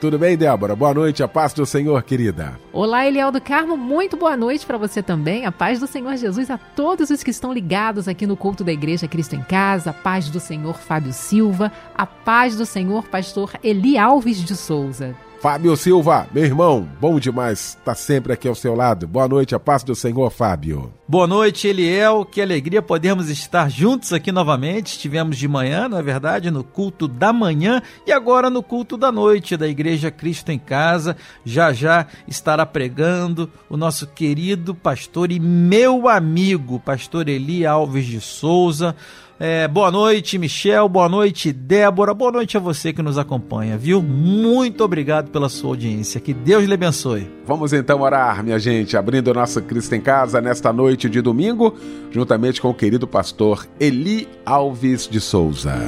[0.00, 0.74] tudo bem, Débora?
[0.74, 2.58] Boa noite, a paz do Senhor, querida.
[2.72, 5.44] Olá, Eliel do Carmo, muito boa noite para você também.
[5.44, 8.72] A paz do Senhor Jesus a todos os que estão ligados aqui no culto da
[8.72, 9.90] Igreja Cristo em Casa.
[9.90, 11.70] A paz do Senhor Fábio Silva.
[11.94, 15.14] A paz do Senhor Pastor Eli Alves de Souza.
[15.40, 19.06] Fábio Silva, meu irmão, bom demais estar tá sempre aqui ao seu lado.
[19.06, 20.92] Boa noite, a paz do Senhor, Fábio.
[21.10, 22.24] Boa noite, Eliel.
[22.24, 24.92] Que alegria podermos estar juntos aqui novamente.
[24.92, 29.10] Estivemos de manhã, na é verdade, no culto da manhã e agora no culto da
[29.10, 31.16] noite da Igreja Cristo em Casa.
[31.44, 38.20] Já já estará pregando o nosso querido pastor e meu amigo, pastor Eli Alves de
[38.20, 38.94] Souza
[39.42, 40.86] é, boa noite, Michel.
[40.86, 42.12] Boa noite, Débora.
[42.12, 44.02] Boa noite a você que nos acompanha, viu?
[44.02, 46.20] Muito obrigado pela sua audiência.
[46.20, 47.26] Que Deus lhe abençoe.
[47.46, 51.74] Vamos então orar, minha gente, abrindo o nosso Cristo em Casa nesta noite de domingo,
[52.10, 55.78] juntamente com o querido pastor Eli Alves de Souza.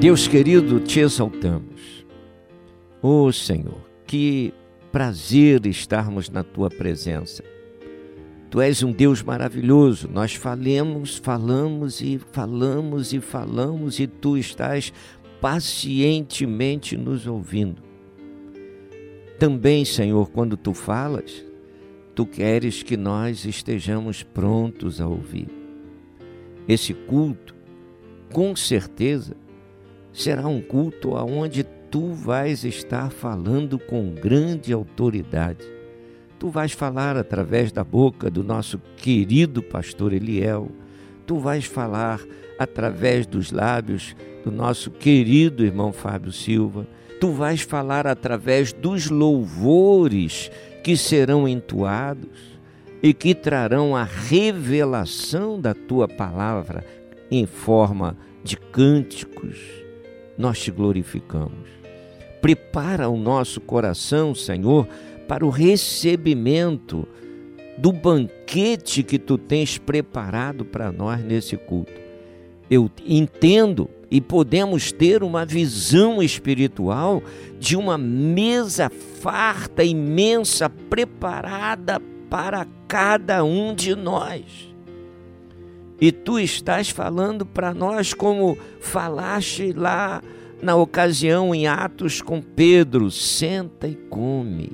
[0.00, 2.06] Deus querido, te exaltamos.
[3.02, 4.54] Ô oh, Senhor, que
[4.92, 7.42] prazer estarmos na tua presença.
[8.50, 10.08] Tu és um Deus maravilhoso.
[10.08, 14.92] Nós falemos, falamos e falamos e falamos e tu estás
[15.40, 17.87] pacientemente nos ouvindo.
[19.38, 21.44] Também, Senhor, quando tu falas,
[22.12, 25.48] tu queres que nós estejamos prontos a ouvir.
[26.66, 27.54] Esse culto,
[28.32, 29.36] com certeza,
[30.12, 35.64] será um culto aonde tu vais estar falando com grande autoridade.
[36.36, 40.68] Tu vais falar através da boca do nosso querido pastor Eliel.
[41.24, 42.20] Tu vais falar
[42.58, 46.88] através dos lábios do nosso querido irmão Fábio Silva.
[47.20, 50.50] Tu vais falar através dos louvores
[50.82, 52.58] que serão entoados
[53.02, 56.84] e que trarão a revelação da tua palavra
[57.30, 59.58] em forma de cânticos.
[60.36, 61.68] Nós te glorificamos.
[62.40, 64.86] Prepara o nosso coração, Senhor,
[65.26, 67.06] para o recebimento
[67.76, 71.92] do banquete que tu tens preparado para nós nesse culto.
[72.70, 77.22] Eu entendo e podemos ter uma visão espiritual
[77.58, 84.68] de uma mesa farta, imensa, preparada para cada um de nós.
[86.00, 90.22] E tu estás falando para nós como falaste lá
[90.62, 94.70] na ocasião em Atos com Pedro, senta e come.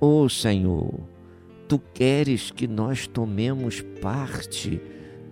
[0.00, 0.94] Ó oh, Senhor,
[1.68, 4.80] tu queres que nós tomemos parte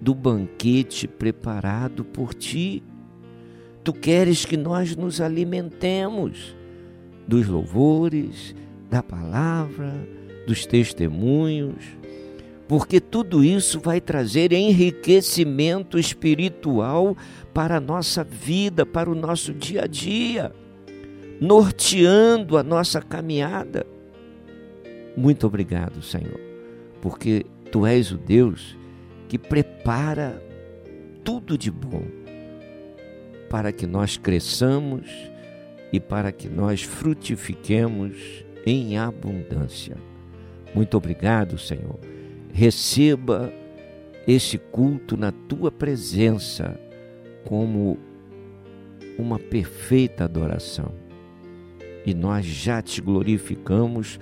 [0.04, 2.82] do banquete preparado por ti.
[3.82, 6.54] Tu queres que nós nos alimentemos
[7.26, 8.54] dos louvores,
[8.90, 9.94] da palavra,
[10.46, 11.82] dos testemunhos,
[12.68, 17.16] porque tudo isso vai trazer enriquecimento espiritual
[17.54, 20.52] para a nossa vida, para o nosso dia a dia,
[21.40, 23.86] norteando a nossa caminhada.
[25.16, 26.40] Muito obrigado, Senhor,
[27.00, 28.76] porque tu és o Deus
[29.34, 30.40] que prepara
[31.24, 32.04] tudo de bom
[33.50, 35.10] para que nós cresçamos
[35.92, 39.96] e para que nós frutifiquemos em abundância.
[40.74, 41.98] Muito obrigado, Senhor
[42.54, 43.52] receba
[44.28, 46.80] esse culto na tua presença
[47.44, 47.98] como
[49.18, 50.94] uma perfeita adoração.
[52.06, 54.20] E nós já te glorificamos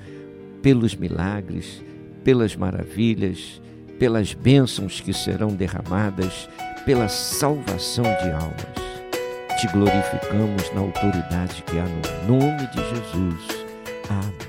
[0.63, 1.85] pelos milagres,
[2.25, 3.61] pelas maravilhas,
[4.03, 6.49] pelas bênçãos que serão derramadas,
[6.85, 9.61] pela salvação de almas.
[9.61, 13.65] Te glorificamos na autoridade que há no nome de Jesus.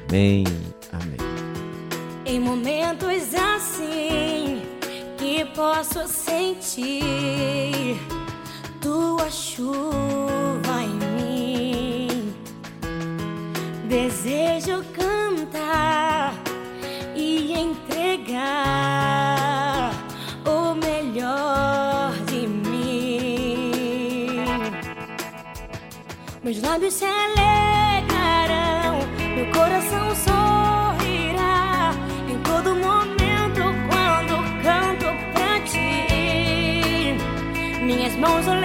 [0.09, 0.44] Amém.
[0.91, 1.17] Amém.
[2.25, 4.63] Em momentos assim
[5.19, 7.95] que posso sentir
[8.81, 12.33] tua chuva em mim,
[13.88, 16.22] desejo cantar
[17.63, 18.71] entregar
[20.45, 23.71] o melhor de mim.
[26.44, 29.00] Meus lábios se alegrarão,
[29.36, 31.94] meu coração sorrirá
[32.30, 37.16] em todo momento quando canto pra ti.
[37.81, 38.56] Minhas mãos eu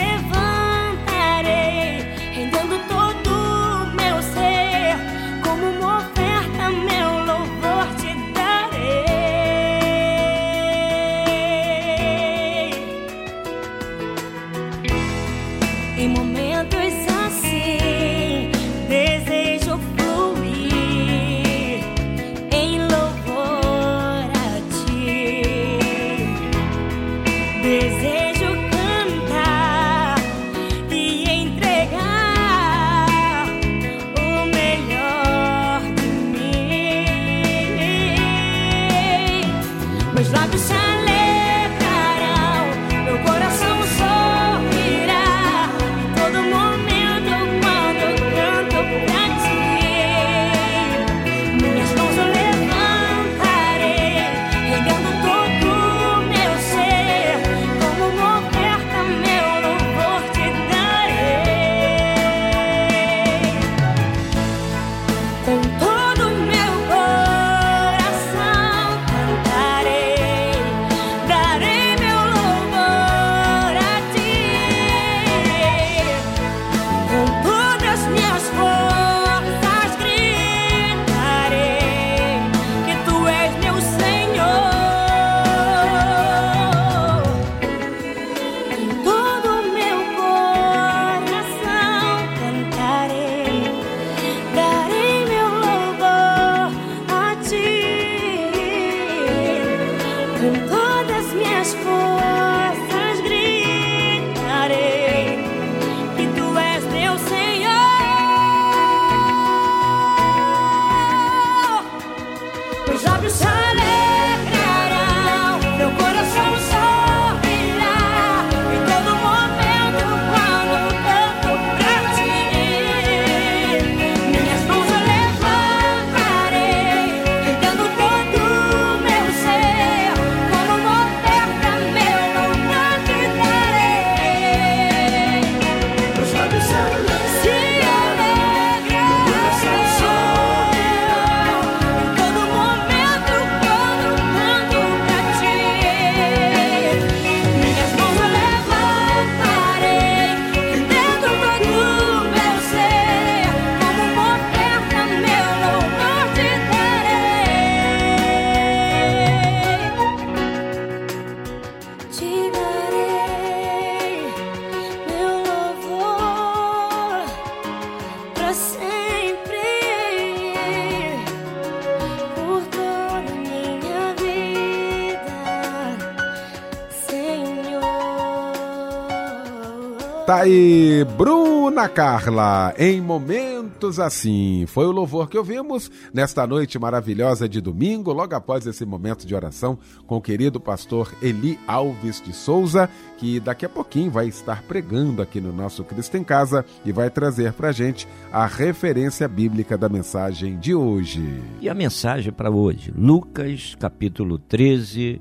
[180.48, 184.64] aí, Bruna Carla, em momentos assim.
[184.66, 189.34] Foi o louvor que ouvimos nesta noite maravilhosa de domingo, logo após esse momento de
[189.34, 192.88] oração com o querido pastor Eli Alves de Souza,
[193.18, 197.10] que daqui a pouquinho vai estar pregando aqui no nosso Cristo em Casa e vai
[197.10, 201.22] trazer pra gente a referência bíblica da mensagem de hoje.
[201.60, 205.20] E a mensagem para hoje, Lucas capítulo 13,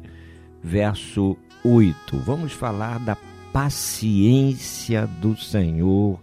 [0.63, 2.17] verso 8.
[2.25, 3.17] Vamos falar da
[3.51, 6.20] paciência do Senhor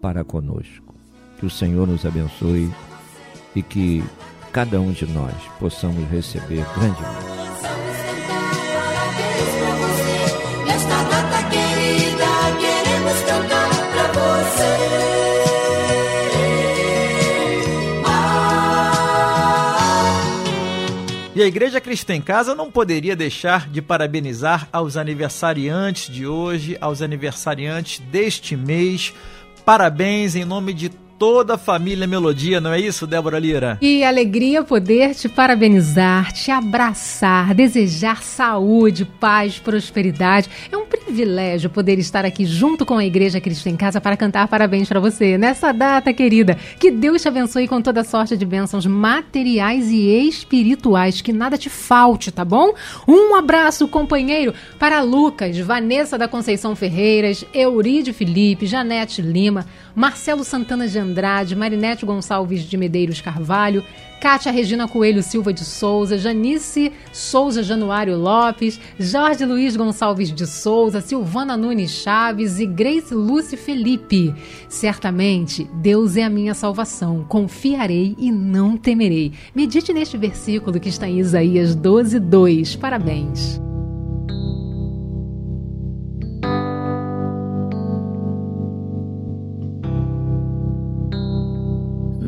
[0.00, 0.94] para conosco.
[1.38, 2.70] Que o Senhor nos abençoe
[3.54, 4.02] e que
[4.52, 7.85] cada um de nós possamos receber grande bênção.
[21.36, 26.78] E a Igreja Cristã em Casa não poderia deixar de parabenizar aos aniversariantes de hoje,
[26.80, 29.12] aos aniversariantes deste mês.
[29.62, 33.78] Parabéns em nome de toda a família Melodia, não é isso, Débora Lira?
[33.80, 40.48] Que alegria poder te parabenizar, te abraçar, desejar saúde, paz, prosperidade.
[40.70, 44.48] É um privilégio poder estar aqui junto com a Igreja Cristo em Casa para cantar
[44.48, 46.56] parabéns para você nessa data querida.
[46.78, 51.70] Que Deus te abençoe com toda sorte de bênçãos materiais e espirituais, que nada te
[51.70, 52.74] falte, tá bom?
[53.08, 60.86] Um abraço, companheiro, para Lucas, Vanessa da Conceição Ferreiras, Euride Felipe, Janete Lima, Marcelo Santana
[60.86, 63.82] de Andrade, Marinete Gonçalves de Medeiros Carvalho,
[64.20, 71.00] Kátia Regina Coelho Silva de Souza, Janice Souza Januário Lopes, Jorge Luiz Gonçalves de Souza,
[71.00, 74.34] Silvana Nunes Chaves e Grace Lúcia Felipe.
[74.68, 77.24] Certamente, Deus é a minha salvação.
[77.28, 79.32] Confiarei e não temerei.
[79.54, 82.76] Medite neste versículo que está em Isaías 12, 2.
[82.76, 83.60] Parabéns.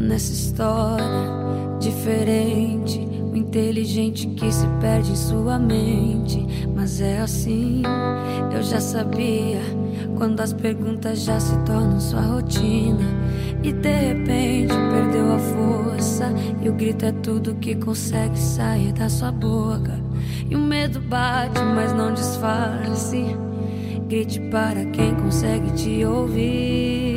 [0.09, 1.05] Nessa história
[1.79, 2.99] diferente,
[3.31, 6.47] o inteligente que se perde em sua mente.
[6.75, 7.83] Mas é assim,
[8.50, 9.61] eu já sabia.
[10.17, 13.05] Quando as perguntas já se tornam sua rotina.
[13.62, 16.33] E de repente perdeu a força.
[16.62, 20.00] E o grito é tudo que consegue sair da sua boca.
[20.49, 23.37] E o medo bate, mas não disfarce.
[24.09, 27.08] Grite para quem consegue te ouvir.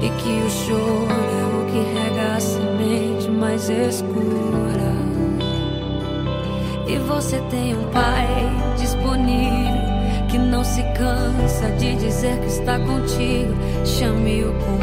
[0.00, 4.92] E que o choro é o que rega a semente mais escura.
[6.86, 8.26] E você tem um pai
[8.78, 9.88] disponível
[10.30, 13.54] que não se cansa de dizer que está contigo.
[13.84, 14.78] Chame-o com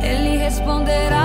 [0.00, 1.23] fé, ele responderá.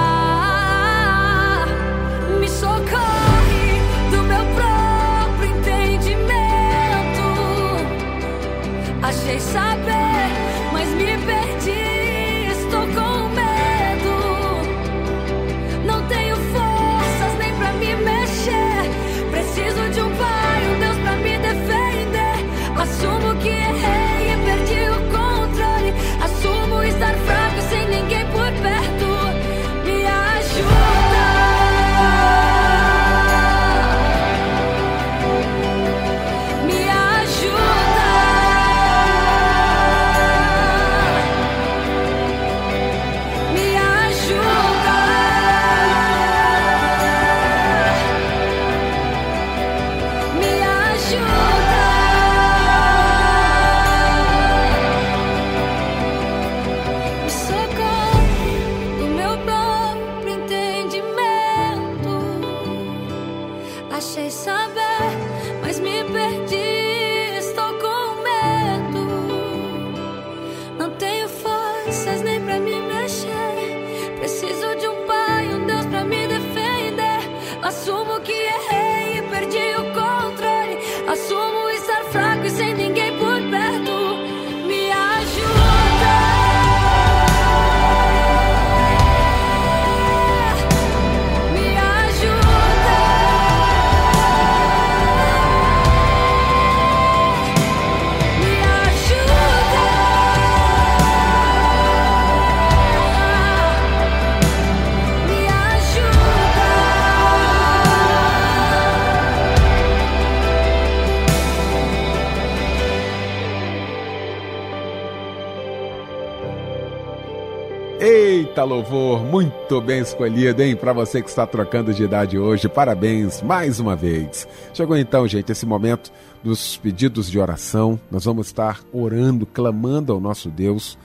[118.60, 120.76] Eita louvor, muito bem escolhido, hein?
[120.76, 124.46] Para você que está trocando de idade hoje, parabéns mais uma vez.
[124.74, 126.12] Chegou então, gente, esse momento
[126.44, 127.98] dos pedidos de oração.
[128.12, 130.98] Nós vamos estar orando, clamando ao nosso Deus,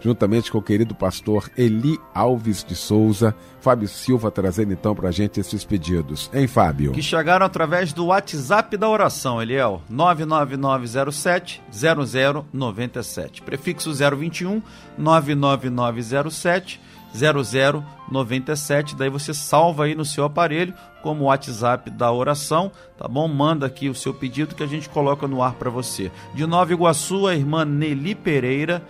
[0.00, 5.12] juntamente com o querido pastor Eli Alves de Souza, Fábio Silva trazendo então para a
[5.12, 6.30] gente esses pedidos.
[6.32, 6.92] Hein, Fábio?
[6.92, 9.82] Que chegaram através do WhatsApp da oração, Eliel.
[9.90, 13.42] 99907 0097.
[13.42, 14.62] Prefixo 021
[14.96, 16.80] 99907
[17.14, 18.96] 0097.
[18.96, 23.26] Daí você salva aí no seu aparelho como WhatsApp da oração, tá bom?
[23.28, 26.10] Manda aqui o seu pedido que a gente coloca no ar para você.
[26.34, 28.82] De Nova Iguaçu, a irmã Nelly Pereira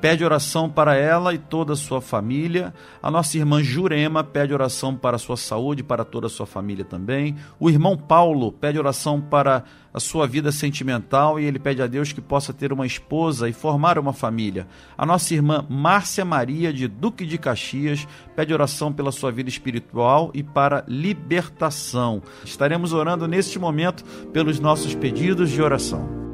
[0.00, 2.72] pede oração para ela e toda a sua família.
[3.02, 6.84] A nossa irmã Jurema pede oração para a sua saúde, para toda a sua família
[6.84, 7.36] também.
[7.58, 12.12] O irmão Paulo pede oração para a sua vida sentimental e ele pede a Deus
[12.12, 14.66] que possa ter uma esposa e formar uma família.
[14.96, 20.30] A nossa irmã Márcia Maria de Duque de Caxias pede oração pela sua vida espiritual
[20.34, 22.22] e para libertação.
[22.44, 26.25] Estaremos orando neste momento pelos nossos pedidos de oração.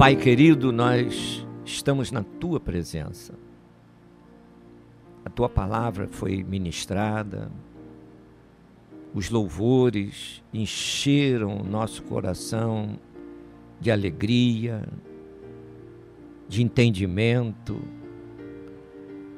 [0.00, 3.34] Pai querido, nós estamos na tua presença.
[5.22, 7.52] A tua palavra foi ministrada,
[9.12, 12.98] os louvores encheram o nosso coração
[13.78, 14.88] de alegria,
[16.48, 17.78] de entendimento.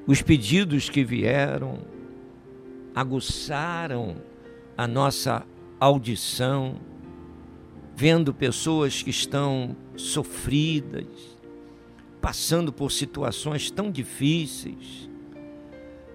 [0.06, 1.80] Os pedidos que vieram
[2.94, 4.14] aguçaram
[4.78, 5.44] a nossa
[5.80, 6.76] audição
[7.94, 11.06] vendo pessoas que estão sofridas,
[12.20, 15.10] passando por situações tão difíceis,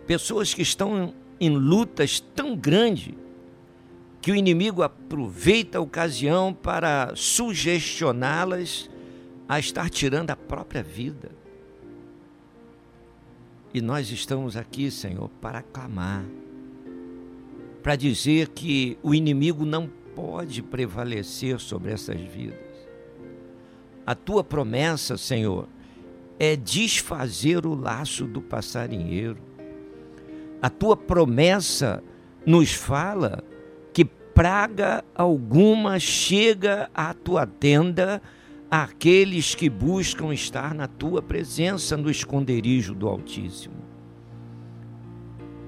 [0.06, 3.14] pessoas que estão em lutas tão grandes
[4.22, 8.90] que o inimigo aproveita a ocasião para sugestioná-las
[9.48, 11.32] a estar tirando a própria vida.
[13.74, 16.26] E nós estamos aqui, Senhor, para clamar,
[17.84, 22.58] para dizer que o inimigo não pode prevalecer sobre essas vidas.
[24.04, 25.70] A tua promessa, Senhor,
[26.40, 29.38] é desfazer o laço do passarinheiro.
[30.60, 32.04] A tua promessa
[32.44, 33.44] nos fala
[33.94, 38.20] que praga alguma chega à tua tenda
[38.72, 43.76] àqueles que buscam estar na tua presença no esconderijo do Altíssimo.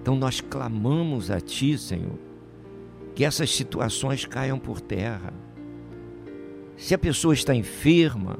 [0.01, 2.28] Então nós clamamos a ti, Senhor,
[3.20, 5.34] que essas situações caiam por terra.
[6.78, 8.40] Se a pessoa está enferma,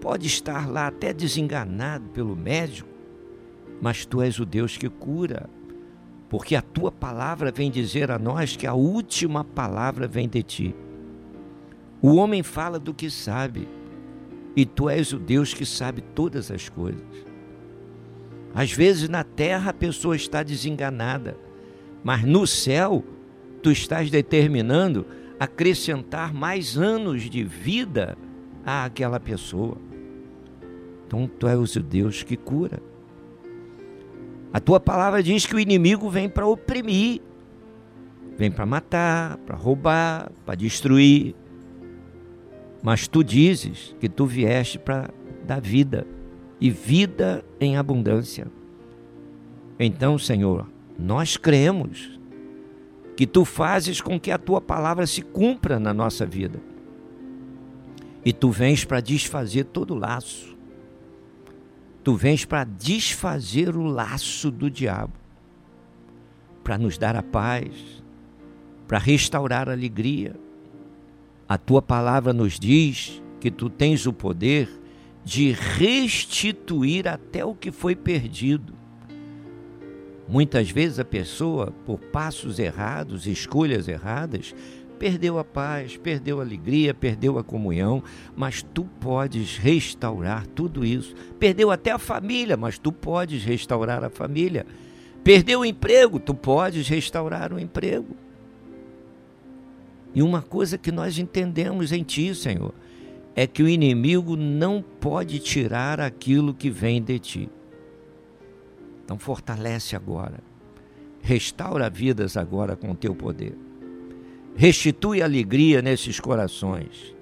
[0.00, 2.88] pode estar lá até desenganado pelo médico,
[3.78, 5.50] mas tu és o Deus que cura,
[6.30, 10.74] porque a tua palavra vem dizer a nós que a última palavra vem de ti.
[12.00, 13.68] O homem fala do que sabe,
[14.56, 17.26] e tu és o Deus que sabe todas as coisas.
[18.54, 21.36] Às vezes na terra a pessoa está desenganada,
[22.02, 23.04] mas no céu
[23.66, 25.04] tu estás determinando
[25.40, 28.16] acrescentar mais anos de vida
[28.64, 29.76] àquela pessoa.
[31.04, 32.80] Então tu és o Deus que cura.
[34.52, 37.20] A tua palavra diz que o inimigo vem para oprimir,
[38.38, 41.34] vem para matar, para roubar, para destruir.
[42.84, 45.10] Mas tu dizes que tu vieste para
[45.44, 46.06] dar vida
[46.60, 48.46] e vida em abundância.
[49.76, 52.16] Então, Senhor, nós cremos
[53.16, 56.60] que tu fazes com que a tua palavra se cumpra na nossa vida.
[58.22, 60.54] E tu vens para desfazer todo o laço.
[62.04, 65.14] Tu vens para desfazer o laço do diabo,
[66.62, 67.70] para nos dar a paz,
[68.86, 70.36] para restaurar a alegria.
[71.48, 74.68] A tua palavra nos diz que tu tens o poder
[75.24, 78.74] de restituir até o que foi perdido.
[80.28, 84.54] Muitas vezes a pessoa, por passos errados, escolhas erradas,
[84.98, 88.02] perdeu a paz, perdeu a alegria, perdeu a comunhão,
[88.34, 91.14] mas tu podes restaurar tudo isso.
[91.38, 94.66] Perdeu até a família, mas tu podes restaurar a família.
[95.22, 98.16] Perdeu o emprego, tu podes restaurar o emprego.
[100.14, 102.72] E uma coisa que nós entendemos em ti, Senhor,
[103.34, 107.50] é que o inimigo não pode tirar aquilo que vem de ti.
[109.06, 110.40] Então fortalece agora.
[111.22, 113.56] Restaura vidas agora com o teu poder.
[114.56, 117.14] Restitui alegria nesses corações.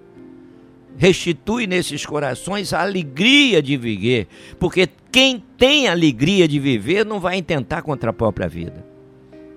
[0.97, 7.37] Restitui nesses corações a alegria de viver, porque quem tem alegria de viver não vai
[7.37, 8.87] intentar contra a própria vida.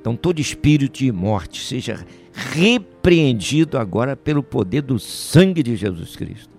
[0.02, 6.50] Então todo espírito de morte seja repreendido agora pelo poder do sangue de Jesus Cristo.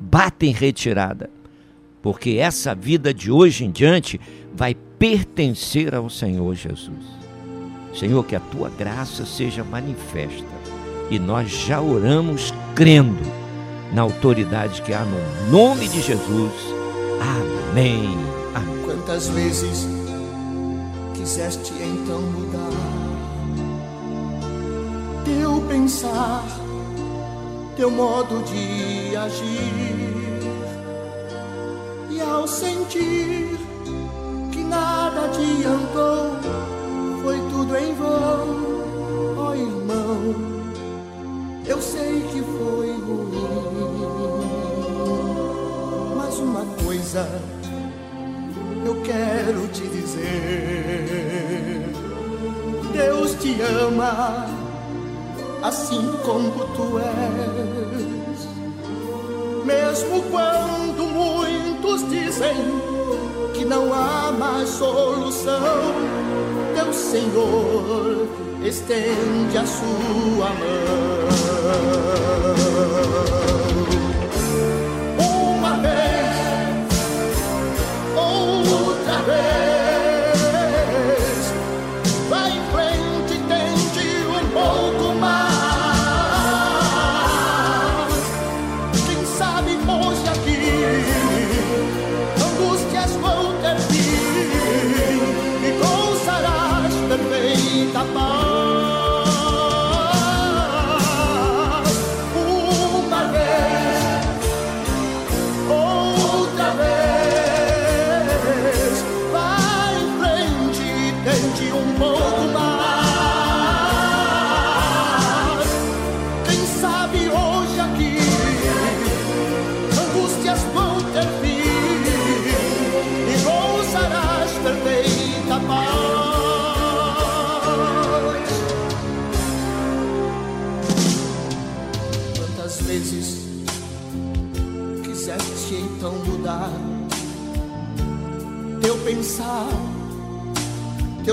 [0.00, 1.30] Bata em retirada,
[2.06, 4.20] porque essa vida de hoje em diante
[4.54, 7.04] vai pertencer ao Senhor Jesus.
[7.92, 10.46] Senhor, que a tua graça seja manifesta
[11.10, 13.24] e nós já oramos crendo
[13.92, 16.52] na autoridade que há no nome de Jesus.
[17.20, 18.16] Amém.
[18.54, 18.84] Amém.
[18.84, 19.88] Quantas vezes
[21.12, 22.70] quiseste então mudar
[25.24, 26.46] teu pensar,
[27.76, 30.05] teu modo de agir.
[32.16, 33.58] E ao sentir
[34.50, 36.30] que nada adiantou,
[37.22, 40.34] foi tudo em vão, ó irmão.
[41.66, 44.40] Eu sei que foi ruim,
[46.16, 47.28] mas uma coisa
[48.86, 50.32] eu quero te dizer:
[52.94, 54.46] Deus te ama
[55.62, 58.25] assim como tu és.
[59.66, 62.54] Mesmo quando muitos dizem
[63.52, 65.92] que não há mais solução,
[66.72, 68.28] teu Senhor
[68.62, 71.26] estende a sua mão.
[75.18, 76.86] Uma vez,
[78.14, 79.65] outra vez,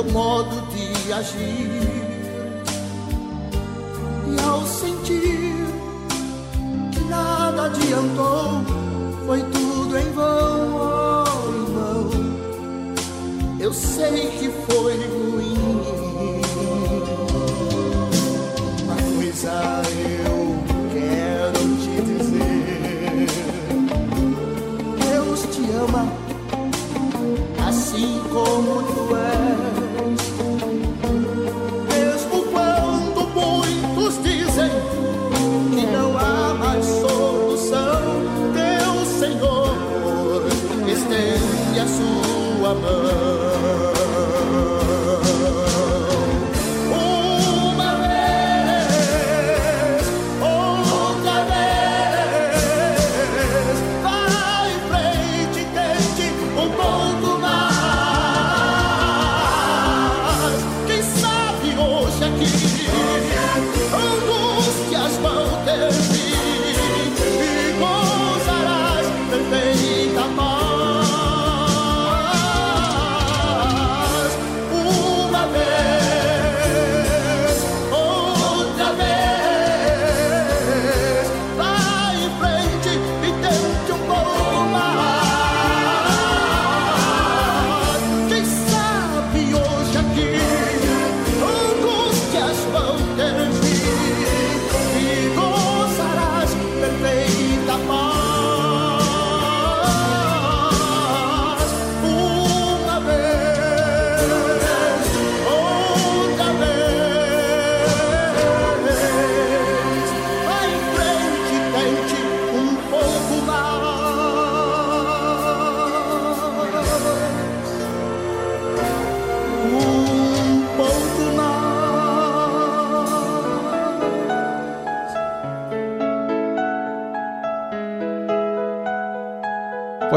[0.04, 1.70] teu modo de agir?
[4.28, 5.66] E ao sentir
[6.92, 8.64] que nada adiantou,
[9.26, 12.10] foi tudo em vão, oh irmão.
[13.60, 16.13] Eu sei que foi ruim.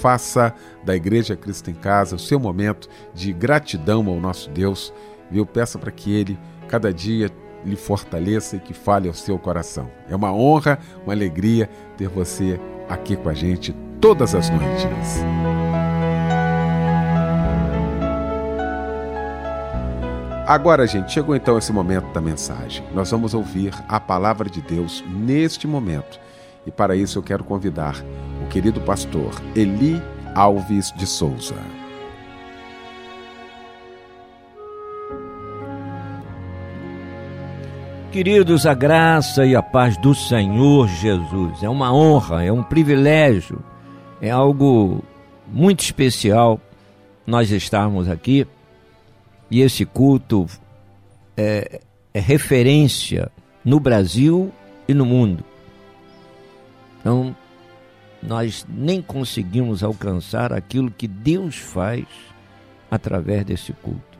[0.00, 4.92] Faça da Igreja Cristo em Casa o seu momento de gratidão ao nosso Deus.
[5.30, 5.44] Viu?
[5.44, 6.38] Peça para que Ele,
[6.68, 7.30] cada dia,
[7.64, 9.90] lhe fortaleça e que fale ao seu coração.
[10.08, 15.22] É uma honra, uma alegria ter você aqui com a gente todas as noites.
[20.46, 22.82] Agora, gente, chegou então esse momento da mensagem.
[22.94, 26.18] Nós vamos ouvir a palavra de Deus neste momento.
[26.64, 28.02] E para isso eu quero convidar
[28.48, 30.02] querido pastor Eli
[30.34, 31.54] Alves de Souza.
[38.10, 41.62] Queridos, a graça e a paz do Senhor Jesus.
[41.62, 43.62] É uma honra, é um privilégio,
[44.20, 45.04] é algo
[45.46, 46.58] muito especial
[47.26, 48.46] nós estarmos aqui.
[49.50, 50.46] E esse culto
[51.36, 51.80] é,
[52.14, 53.30] é referência
[53.62, 54.50] no Brasil
[54.88, 55.44] e no mundo.
[57.00, 57.36] Então,
[58.22, 62.06] nós nem conseguimos alcançar aquilo que Deus faz
[62.90, 64.18] através desse culto.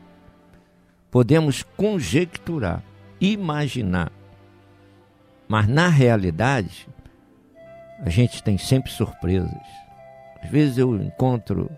[1.11, 2.83] Podemos conjecturar,
[3.21, 4.13] imaginar,
[5.49, 6.87] mas na realidade,
[8.01, 9.51] a gente tem sempre surpresas.
[10.43, 11.71] Às vezes eu encontro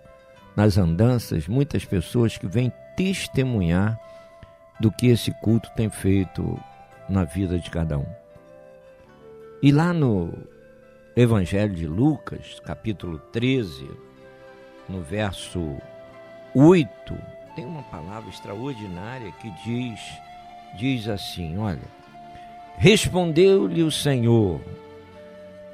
[0.57, 3.99] nas andanças muitas pessoas que vêm testemunhar
[4.81, 6.59] do que esse culto tem feito
[7.09, 8.07] na vida de cada um.
[9.63, 10.33] E lá no
[11.21, 13.91] Evangelho de Lucas, capítulo 13,
[14.89, 15.77] no verso
[16.55, 16.89] 8,
[17.55, 20.01] tem uma palavra extraordinária que diz
[20.79, 21.83] diz assim, olha:
[22.79, 24.63] Respondeu-lhe o Senhor: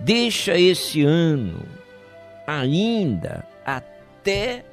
[0.01, 1.63] Deixa esse ano
[2.45, 4.65] ainda até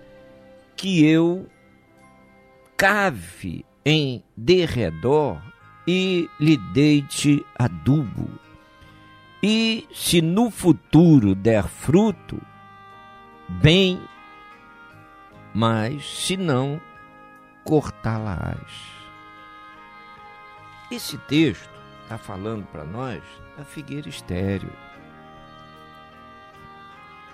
[0.75, 1.45] que eu
[2.75, 5.39] cave em derredor
[5.87, 8.27] e lhe deite adubo.
[9.45, 12.41] E se no futuro der fruto,
[13.49, 14.01] bem,
[15.53, 16.79] mas se não,
[17.65, 18.71] cortá-la-ás.
[20.89, 21.69] Esse texto
[22.03, 23.21] está falando para nós
[23.57, 24.71] da figueira estéreo.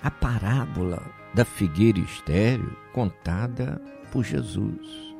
[0.02, 1.00] A parábola
[1.32, 5.14] da figueira estéreo contada por Jesus.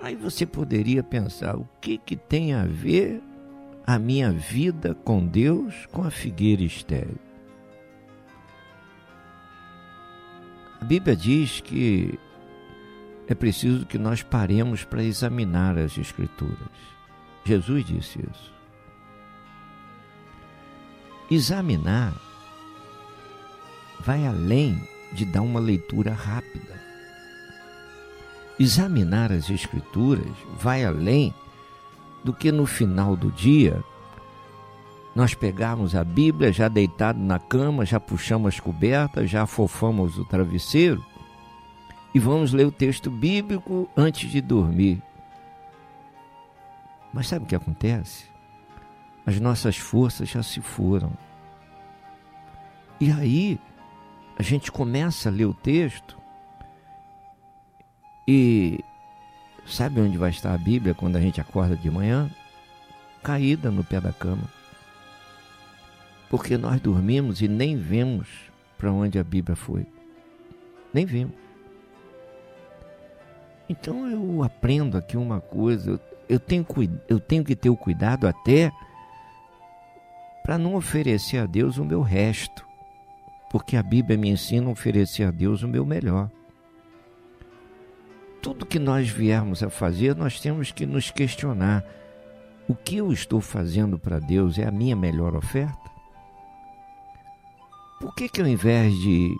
[0.00, 3.20] Aí você poderia pensar, o que, que tem a ver
[3.88, 7.18] a minha vida com Deus com a figueira estéreo?
[10.78, 12.18] A Bíblia diz que
[13.26, 16.58] é preciso que nós paremos para examinar as Escrituras.
[17.46, 18.52] Jesus disse isso.
[21.30, 22.12] Examinar
[24.00, 26.78] vai além de dar uma leitura rápida.
[28.60, 31.32] Examinar as Escrituras vai além
[32.24, 33.82] do que no final do dia
[35.14, 40.24] nós pegarmos a Bíblia já deitado na cama, já puxamos as cobertas, já afofamos o
[40.24, 41.04] travesseiro
[42.14, 45.02] e vamos ler o texto bíblico antes de dormir.
[47.12, 48.26] Mas sabe o que acontece?
[49.26, 51.12] As nossas forças já se foram.
[53.00, 53.60] E aí,
[54.38, 56.16] a gente começa a ler o texto
[58.26, 58.84] e
[59.68, 62.30] sabe onde vai estar a Bíblia quando a gente acorda de manhã?
[63.22, 64.44] Caída no pé da cama.
[66.30, 68.28] Porque nós dormimos e nem vemos
[68.76, 69.86] para onde a Bíblia foi.
[70.92, 71.34] Nem vimos.
[73.68, 76.66] Então eu aprendo aqui uma coisa, eu tenho,
[77.08, 78.72] eu tenho que ter o cuidado até
[80.42, 82.66] para não oferecer a Deus o meu resto,
[83.50, 86.30] porque a Bíblia me ensina a oferecer a Deus o meu melhor.
[88.40, 91.84] Tudo que nós viermos a fazer, nós temos que nos questionar:
[92.68, 95.88] o que eu estou fazendo para Deus é a minha melhor oferta?
[98.00, 99.34] Por que, que ao invés de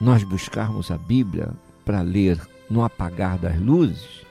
[0.00, 1.52] nós buscarmos a Bíblia
[1.84, 4.24] para ler no apagar das luzes,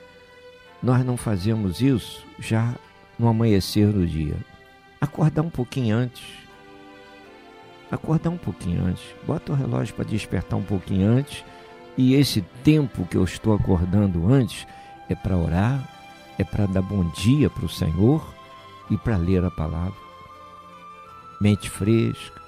[0.81, 2.75] nós não fazemos isso já
[3.17, 4.35] no amanhecer do dia.
[4.99, 6.23] Acordar um pouquinho antes.
[7.91, 9.03] Acordar um pouquinho antes.
[9.25, 11.43] Bota o relógio para despertar um pouquinho antes.
[11.97, 14.65] E esse tempo que eu estou acordando antes
[15.09, 15.87] é para orar,
[16.37, 18.33] é para dar bom dia para o Senhor
[18.89, 19.99] e para ler a palavra.
[21.39, 22.41] Mente fresca,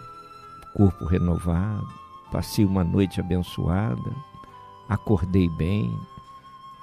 [0.73, 1.87] corpo renovado,
[2.31, 4.11] passei uma noite abençoada
[4.87, 5.97] acordei bem.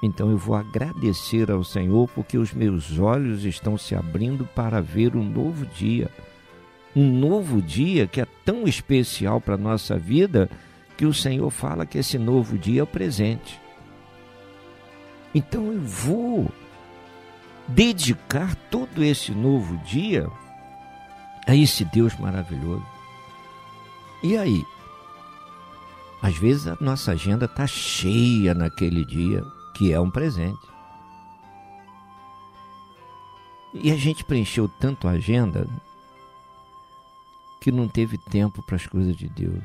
[0.02, 5.14] Então eu vou agradecer ao Senhor porque os meus olhos estão se abrindo para ver
[5.14, 6.10] um novo dia.
[6.96, 10.50] Um novo dia que é tão especial para a nossa vida
[11.00, 13.58] que o Senhor fala que esse novo dia é o presente.
[15.34, 16.52] Então eu vou
[17.66, 20.30] dedicar todo esse novo dia
[21.46, 22.84] a esse Deus maravilhoso.
[24.22, 24.62] E aí?
[26.20, 29.42] Às vezes a nossa agenda está cheia naquele dia,
[29.74, 30.68] que é um presente.
[33.72, 35.66] E a gente preencheu tanto a agenda
[37.58, 39.64] que não teve tempo para as coisas de Deus.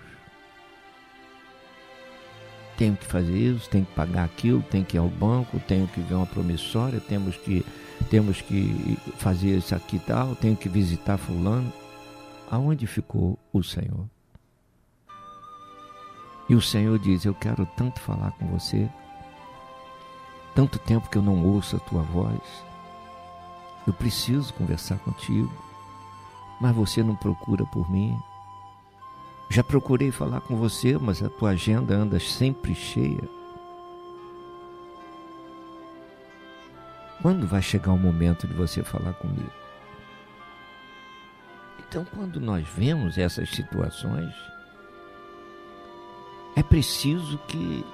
[2.78, 6.02] Tenho que fazer isso, tenho que pagar aquilo, tenho que ir ao banco, tenho que
[6.02, 7.66] ver uma promissória, temos que,
[8.10, 11.72] temos que fazer isso aqui e tal, tenho que visitar fulano.
[12.50, 14.08] Aonde ficou o Senhor?
[16.48, 18.88] E o Senhor diz: Eu quero tanto falar com você,
[20.54, 22.40] tanto tempo que eu não ouço a tua voz.
[23.88, 25.52] Eu preciso conversar contigo,
[26.62, 28.18] mas você não procura por mim.
[29.50, 33.30] Já procurei falar com você, mas a tua agenda anda sempre cheia.
[37.22, 39.52] Quando vai chegar o momento de você falar comigo?
[41.80, 44.34] Então, quando nós vemos essas situações,
[46.56, 47.86] é preciso que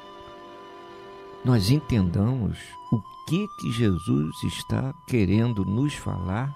[1.44, 2.58] nós entendamos
[2.92, 6.56] o que que Jesus está querendo nos falar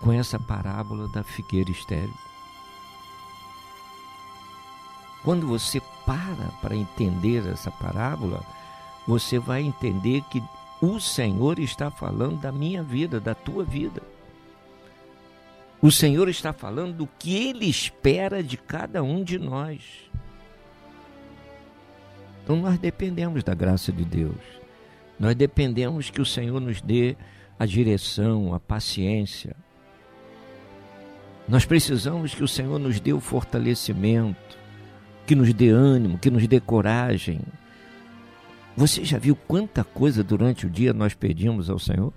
[0.00, 2.29] com essa parábola da figueira estéril.
[5.24, 8.42] Quando você para para entender essa parábola,
[9.06, 10.42] você vai entender que
[10.80, 14.02] o Senhor está falando da minha vida, da tua vida.
[15.82, 20.10] O Senhor está falando do que Ele espera de cada um de nós.
[22.42, 24.60] Então nós dependemos da graça de Deus.
[25.18, 27.16] Nós dependemos que o Senhor nos dê
[27.58, 29.54] a direção, a paciência.
[31.46, 34.49] Nós precisamos que o Senhor nos dê o fortalecimento,
[35.30, 37.40] que nos dê ânimo, que nos dê coragem.
[38.76, 42.12] Você já viu quanta coisa durante o dia nós pedimos ao Senhor?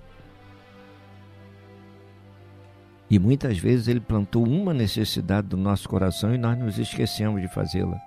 [3.08, 7.47] E muitas vezes Ele plantou uma necessidade do nosso coração e nós nos esquecemos de
[7.47, 8.02] fazê-la.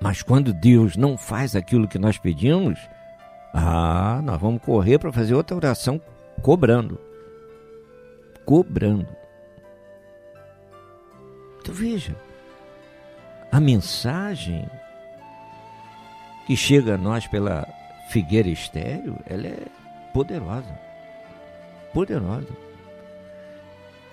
[0.00, 2.78] Mas quando Deus não faz aquilo que nós pedimos,
[3.52, 6.00] ah, nós vamos correr para fazer outra oração
[6.40, 6.96] cobrando.
[8.44, 9.19] Cobrando.
[11.60, 12.16] Então veja,
[13.52, 14.68] a mensagem
[16.46, 17.66] que chega a nós pela
[18.10, 19.66] figueira estéreo, ela é
[20.12, 20.78] poderosa.
[21.92, 22.48] Poderosa.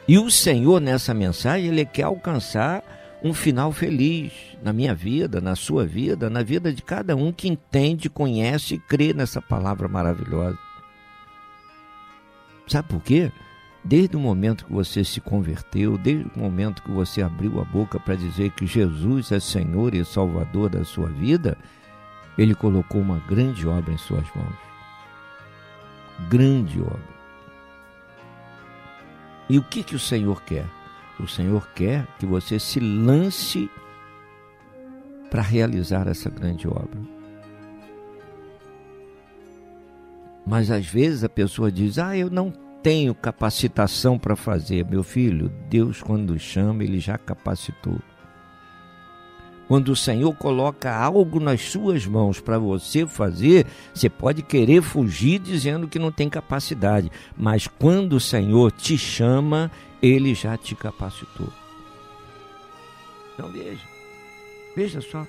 [0.07, 2.83] E o Senhor nessa mensagem, ele quer alcançar
[3.23, 4.31] um final feliz
[4.61, 8.79] na minha vida, na sua vida, na vida de cada um que entende, conhece e
[8.79, 10.57] crê nessa palavra maravilhosa.
[12.67, 13.31] Sabe por quê?
[13.87, 17.97] Desde o momento que você se converteu, desde o momento que você abriu a boca
[17.97, 21.57] para dizer que Jesus é Senhor e Salvador da sua vida,
[22.37, 24.57] Ele colocou uma grande obra em suas mãos.
[26.27, 27.17] Grande obra.
[29.49, 30.65] E o que, que o Senhor quer?
[31.17, 33.71] O Senhor quer que você se lance
[35.31, 36.99] para realizar essa grande obra.
[40.45, 44.85] Mas às vezes a pessoa diz: Ah, eu não tenho capacitação para fazer.
[44.85, 47.99] Meu filho, Deus, quando chama, Ele já capacitou.
[49.67, 55.37] Quando o Senhor coloca algo nas suas mãos para você fazer, você pode querer fugir
[55.37, 59.69] dizendo que não tem capacidade, mas quando o Senhor te chama,
[60.01, 61.51] ele já te capacitou.
[63.33, 63.85] Então veja,
[64.77, 65.27] veja só.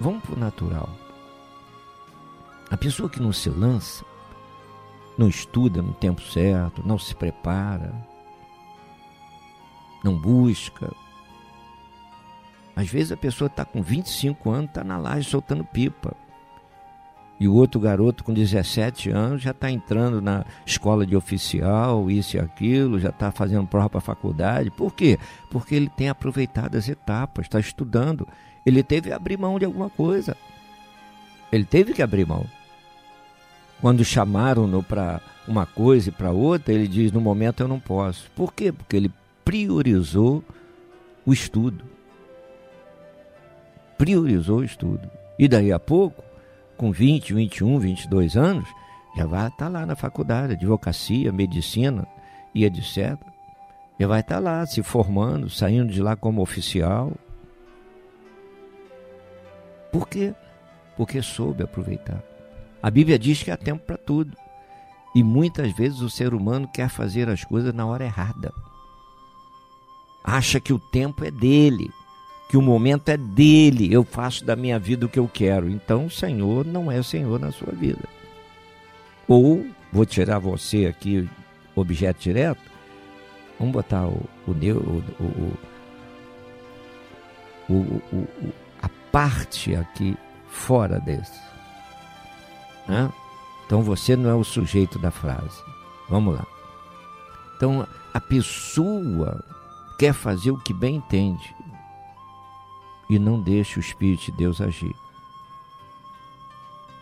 [0.00, 1.01] Vamos para o natural.
[2.72, 4.02] A pessoa que não se lança,
[5.18, 7.92] não estuda no tempo certo, não se prepara,
[10.02, 10.90] não busca.
[12.74, 16.16] Às vezes a pessoa está com 25 anos, está na laje soltando pipa.
[17.38, 22.38] E o outro garoto com 17 anos já está entrando na escola de oficial, isso
[22.38, 24.70] e aquilo, já está fazendo prova para a faculdade.
[24.70, 25.18] Por quê?
[25.50, 28.26] Porque ele tem aproveitado as etapas, está estudando.
[28.64, 30.34] Ele teve que abrir mão de alguma coisa.
[31.52, 32.46] Ele teve que abrir mão.
[33.82, 38.30] Quando chamaram-no para uma coisa e para outra, ele diz: no momento eu não posso.
[38.30, 38.70] Por quê?
[38.70, 39.10] Porque ele
[39.44, 40.44] priorizou
[41.26, 41.84] o estudo.
[43.98, 45.10] Priorizou o estudo.
[45.36, 46.22] E daí a pouco,
[46.76, 48.68] com 20, 21, 22 anos,
[49.16, 52.06] já vai estar lá na faculdade, advocacia, medicina
[52.54, 53.18] e etc.
[53.98, 57.10] Já vai estar lá se formando, saindo de lá como oficial.
[59.90, 60.32] Por quê?
[60.96, 62.31] Porque soube aproveitar.
[62.82, 64.36] A Bíblia diz que há tempo para tudo.
[65.14, 68.52] E muitas vezes o ser humano quer fazer as coisas na hora errada.
[70.24, 71.90] Acha que o tempo é dele,
[72.48, 75.68] que o momento é dele, eu faço da minha vida o que eu quero.
[75.68, 78.08] Então o Senhor não é Senhor na sua vida.
[79.28, 81.28] Ou, vou tirar você aqui,
[81.76, 82.60] objeto direto,
[83.58, 85.56] vamos botar o, o, o,
[87.68, 90.16] o, o a parte aqui
[90.48, 91.51] fora desse.
[92.86, 93.12] Né?
[93.66, 95.62] Então você não é o sujeito da frase.
[96.08, 96.46] Vamos lá.
[97.56, 99.42] Então a pessoa
[99.98, 101.54] quer fazer o que bem entende
[103.08, 104.94] e não deixa o Espírito de Deus agir.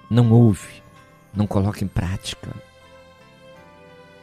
[0.08, 0.82] Não ouve,
[1.34, 2.50] não coloca em prática.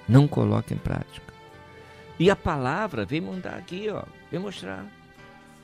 [0.07, 1.33] Não coloca em prática.
[2.19, 4.85] E a palavra vem mandar aqui, ó, vem mostrar.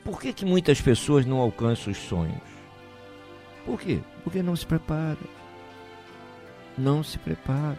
[0.04, 2.42] Por que, que muitas pessoas não alcançam os sonhos?
[3.66, 4.02] Por quê?
[4.24, 5.18] Porque não se prepara.
[6.78, 7.78] Não se prepara.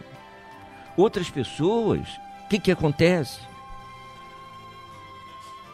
[0.95, 2.07] Outras pessoas,
[2.45, 3.41] o que, que acontece?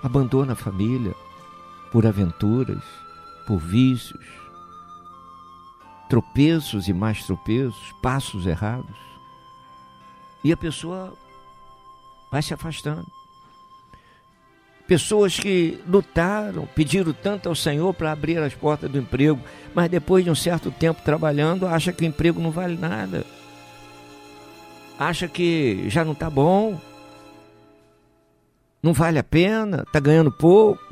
[0.01, 1.15] Abandona a família
[1.91, 2.83] por aventuras,
[3.45, 4.25] por vícios,
[6.09, 8.97] tropeços e mais tropeços, passos errados.
[10.43, 11.13] E a pessoa
[12.31, 13.20] vai se afastando.
[14.91, 19.39] Pessoas que lutaram, pediram tanto ao Senhor para abrir as portas do emprego,
[19.73, 23.23] mas depois de um certo tempo trabalhando, acha que o emprego não vale nada.
[24.99, 26.77] Acha que já não está bom.
[28.83, 30.83] Não vale a pena, está ganhando pouco.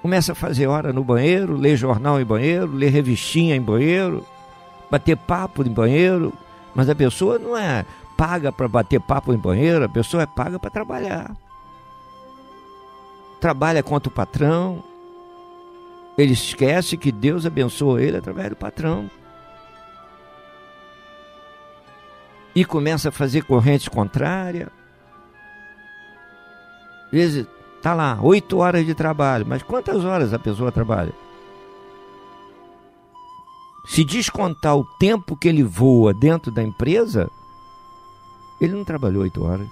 [0.00, 4.24] Começa a fazer hora no banheiro, ler jornal em banheiro, ler revistinha em banheiro,
[4.88, 6.32] bater papo em banheiro,
[6.76, 7.84] mas a pessoa não é
[8.16, 11.36] paga para bater papo em banheiro, a pessoa é paga para trabalhar.
[13.42, 14.84] Trabalha contra o patrão.
[16.16, 19.10] Ele esquece que Deus abençoa ele através do patrão.
[22.54, 24.70] E começa a fazer corrente contrária.
[27.06, 31.12] Às vezes está lá, oito horas de trabalho, mas quantas horas a pessoa trabalha?
[33.84, 37.28] Se descontar o tempo que ele voa dentro da empresa,
[38.60, 39.66] ele não trabalhou oito horas.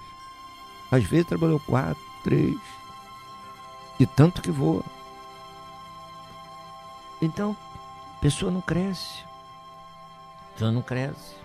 [0.91, 2.80] Às vezes trabalhou quatro, três.
[4.01, 4.83] De tanto que voa.
[7.21, 7.55] Então,
[8.17, 9.23] a pessoa não cresce.
[10.39, 11.35] A pessoa não cresce.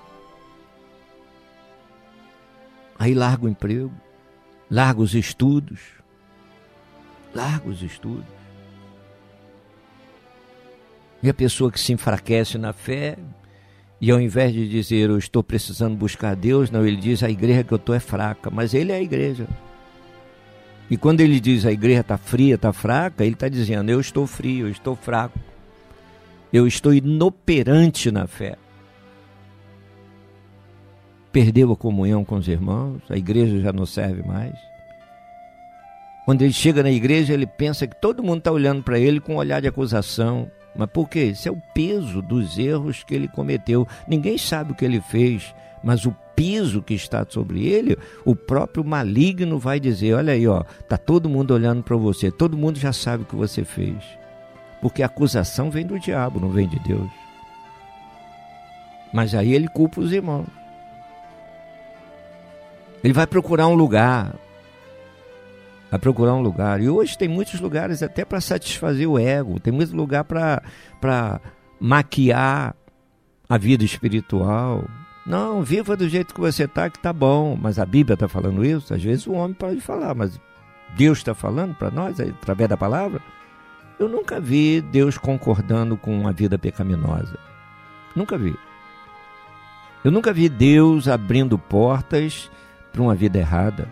[2.99, 3.93] Aí larga o emprego,
[4.71, 5.81] larga os estudos,
[7.35, 8.25] larga os estudos.
[11.23, 13.19] E a pessoa que se enfraquece na fé,
[14.01, 17.63] e ao invés de dizer eu estou precisando buscar Deus, não, ele diz a igreja
[17.63, 19.47] que eu estou é fraca, mas ele é a igreja.
[20.91, 24.27] E quando ele diz a igreja está fria, está fraca, ele está dizendo eu estou
[24.27, 25.39] frio, eu estou fraco,
[26.53, 28.57] eu estou inoperante na fé.
[31.33, 34.55] Perdeu a comunhão com os irmãos, a igreja já não serve mais.
[36.25, 39.35] Quando ele chega na igreja, ele pensa que todo mundo está olhando para ele com
[39.35, 41.25] um olhar de acusação, mas por quê?
[41.27, 43.87] Isso é o peso dos erros que ele cometeu.
[44.07, 48.85] Ninguém sabe o que ele fez, mas o peso que está sobre ele, o próprio
[48.85, 52.93] maligno vai dizer: olha aí, ó, tá todo mundo olhando para você, todo mundo já
[52.93, 53.97] sabe o que você fez.
[54.83, 57.11] Porque a acusação vem do diabo, não vem de Deus.
[59.13, 60.47] Mas aí ele culpa os irmãos.
[63.03, 64.35] Ele vai procurar um lugar,
[65.91, 66.81] a procurar um lugar.
[66.81, 71.41] E hoje tem muitos lugares até para satisfazer o ego, tem muito lugar para
[71.81, 72.75] maquiar
[73.49, 74.85] a vida espiritual.
[75.27, 77.59] Não, viva do jeito que você está, que tá bom.
[77.61, 78.95] Mas a Bíblia está falando isso.
[78.95, 80.41] Às vezes o homem pode falar, mas
[80.97, 83.21] Deus está falando para nós através da palavra.
[83.99, 87.39] Eu nunca vi Deus concordando com uma vida pecaminosa.
[88.15, 88.55] Nunca vi.
[90.05, 92.51] Eu nunca vi Deus abrindo portas
[92.93, 93.91] para uma vida errada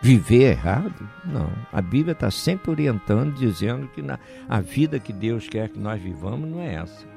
[0.00, 1.08] viver errado?
[1.24, 1.50] Não.
[1.72, 4.18] A Bíblia está sempre orientando, dizendo que na,
[4.48, 7.15] a vida que Deus quer que nós vivamos não é essa.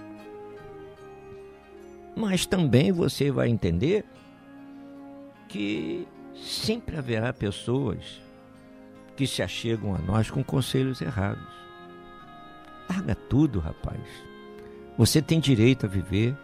[2.15, 4.05] Mas também você vai entender
[5.47, 8.21] que sempre haverá pessoas
[9.15, 11.43] que se achegam a nós com conselhos errados.
[12.89, 13.99] Larga tudo, rapaz.
[14.97, 16.35] Você tem direito a viver.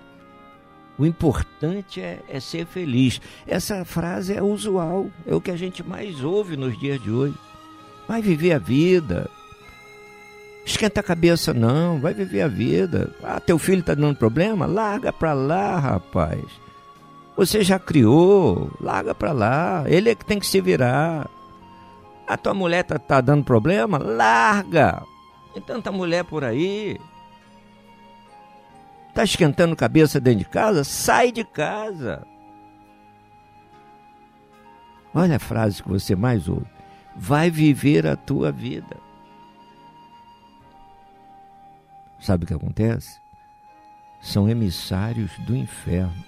[0.97, 3.19] O importante é, é, ser feliz.
[3.45, 7.35] Essa frase é usual, é o que a gente mais ouve nos dias de hoje.
[8.07, 9.29] Vai viver a vida.
[10.65, 11.99] Esquenta a cabeça, não.
[11.99, 13.13] Vai viver a vida.
[13.23, 14.65] Ah, teu filho está dando problema?
[14.65, 16.41] Larga para lá, rapaz.
[17.37, 19.83] Você já criou, larga para lá.
[19.85, 21.29] Ele é que tem que se virar.
[22.27, 23.99] A tua mulher tá, tá dando problema?
[23.99, 25.03] Larga.
[25.53, 26.99] Tem tanta mulher por aí.
[29.09, 30.83] Está esquentando cabeça dentro de casa?
[30.83, 32.25] Sai de casa.
[35.13, 36.65] Olha a frase que você mais ouve.
[37.15, 39.04] Vai viver a tua vida.
[42.25, 43.19] Sabe o que acontece?
[44.19, 46.25] São emissários do inferno.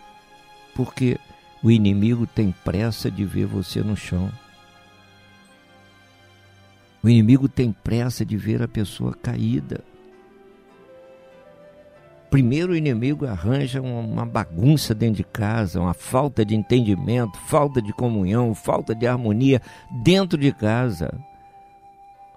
[0.75, 1.17] Porque
[1.63, 4.31] o inimigo tem pressa de ver você no chão.
[7.01, 9.83] O inimigo tem pressa de ver a pessoa caída.
[12.29, 17.91] Primeiro o inimigo arranja uma- bagunça dentro de casa, uma falta de entendimento, falta de
[17.91, 19.59] comunhão, falta de harmonia
[20.03, 21.11] dentro de casa.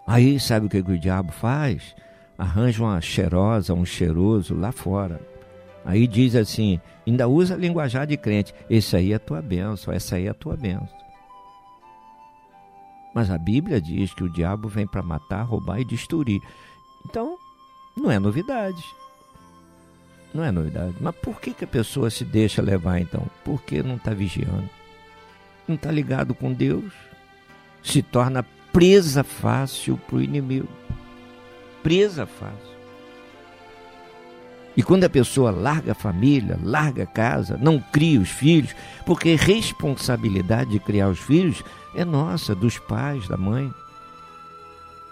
[0.06, 1.94] Aí sabe o que o diabo faz?
[2.41, 5.20] Arranja uma cheirosa, um cheiroso lá fora.
[5.84, 8.55] Aí diz assim, ainda usa linguajar de crente.
[8.70, 10.88] Esse aí é a tua bênção, essa aí é a tua bênção.
[13.14, 16.41] Mas a Bíblia diz que o diabo vem para matar, roubar e destruir.
[17.05, 17.36] Então,
[17.95, 18.82] não é novidade.
[20.32, 20.95] Não é novidade.
[20.99, 23.26] Mas por que, que a pessoa se deixa levar então?
[23.45, 24.70] Porque não está vigiando.
[25.68, 26.91] Não está ligado com Deus.
[27.82, 30.68] Se torna presa fácil para o inimigo.
[31.82, 32.70] Presa fácil.
[34.76, 38.74] E quando a pessoa larga a família, larga a casa, não cria os filhos,
[39.04, 41.62] porque responsabilidade de criar os filhos
[41.94, 43.72] é nossa, dos pais, da mãe.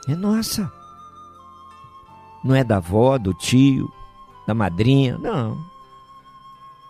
[0.09, 0.73] É nossa.
[2.45, 3.93] Não é da avó, do tio,
[4.47, 5.59] da madrinha, não.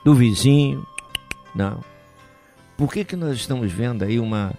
[0.05, 0.87] Do vizinho,
[1.55, 1.83] não.
[2.77, 4.53] Por que, que nós estamos vendo aí uma,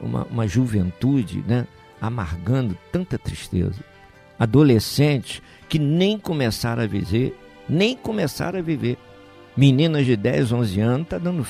[0.00, 1.66] uma, uma juventude né,
[2.00, 3.84] amargando tanta tristeza?
[4.38, 8.98] Adolescentes que nem começaram a viver, nem começaram a viver.
[9.56, 11.46] Meninas de 10, 11 anos tá dando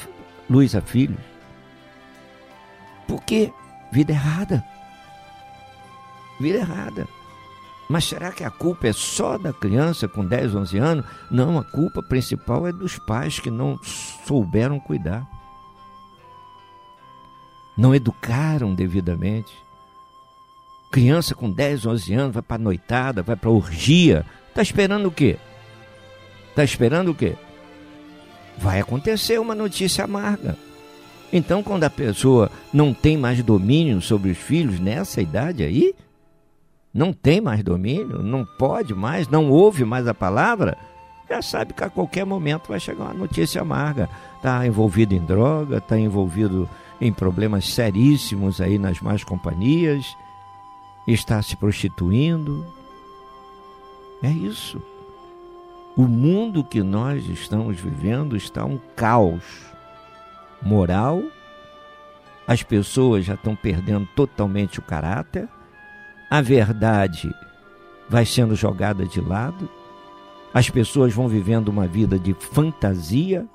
[0.49, 1.18] luz a filhos.
[3.07, 3.53] Por quê?
[3.93, 4.64] Vida errada.
[6.41, 7.09] Vida errada.
[7.89, 11.07] Mas será que a culpa é só da criança com 10, 11 anos?
[11.30, 13.78] Não, a culpa principal é dos pais que não
[14.24, 15.26] souberam cuidar.
[17.76, 19.53] Não educaram devidamente.
[20.97, 24.24] Criança com 10, 11 anos vai para noitada, vai para orgia.
[24.49, 25.36] Está esperando o quê?
[26.49, 27.34] Está esperando o quê?
[28.57, 30.57] Vai acontecer uma notícia amarga.
[31.30, 35.94] Então, quando a pessoa não tem mais domínio sobre os filhos nessa idade aí,
[36.94, 40.78] não tem mais domínio, não pode mais, não ouve mais a palavra,
[41.28, 44.09] já sabe que a qualquer momento vai chegar uma notícia amarga.
[44.36, 46.66] Está envolvido em droga, está envolvido
[46.99, 50.16] em problemas seríssimos aí nas más companhias,
[51.07, 52.64] está se prostituindo.
[54.22, 54.82] É isso.
[55.96, 59.42] O mundo que nós estamos vivendo está um caos
[60.61, 61.22] moral,
[62.46, 65.48] as pessoas já estão perdendo totalmente o caráter,
[66.30, 67.32] a verdade
[68.09, 69.68] vai sendo jogada de lado,
[70.52, 73.46] as pessoas vão vivendo uma vida de fantasia,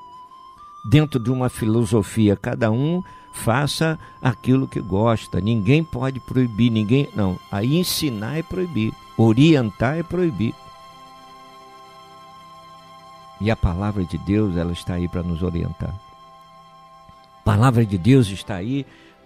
[0.90, 7.08] dentro de uma filosofia, cada um faça aquilo que gosta, ninguém pode proibir, ninguém.
[7.16, 10.54] Não, aí ensinar é proibir, orientar é proibir.
[13.40, 15.94] E a palavra de Deus, ela está aí para nos orientar.
[17.40, 18.86] A palavra de Deus está aí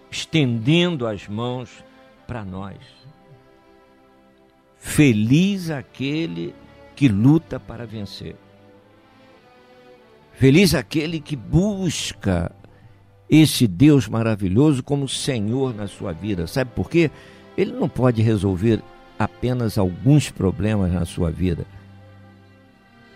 [0.09, 1.83] estendendo as mãos
[2.25, 2.77] para nós.
[4.77, 6.55] Feliz aquele
[6.95, 8.37] que luta para vencer.
[10.33, 12.51] Feliz aquele que busca
[13.29, 16.47] esse Deus maravilhoso como Senhor na sua vida.
[16.47, 17.09] Sabe por quê?
[17.57, 18.81] Ele não pode resolver
[19.17, 21.65] apenas alguns problemas na sua vida.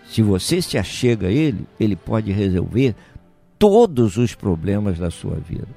[0.06, 2.94] Se você se achega a Ele, Ele pode resolver
[3.58, 5.68] todos os problemas da sua vida.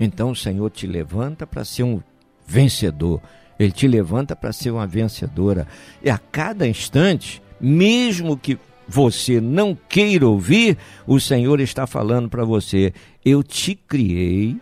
[0.00, 2.00] Então o Senhor te levanta para ser um
[2.46, 3.20] vencedor.
[3.58, 5.66] Ele te levanta para ser uma vencedora.
[6.02, 8.56] E a cada instante, mesmo que
[8.88, 14.56] você não queira ouvir, o Senhor está falando para você: Eu te criei,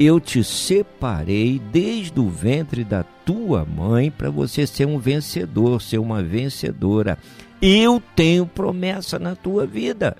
[0.00, 5.98] eu te separei desde o ventre da tua mãe para você ser um vencedor, ser
[5.98, 7.18] uma vencedora.
[7.60, 10.16] Eu tenho promessa na tua vida.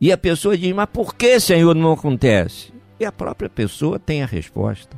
[0.00, 2.72] E a pessoa diz: Mas por que, Senhor, não acontece?
[3.00, 4.96] E a própria pessoa tem a resposta.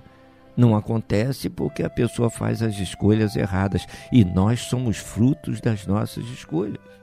[0.57, 6.25] Não acontece porque a pessoa faz as escolhas erradas e nós somos frutos das nossas
[6.27, 7.00] escolhas.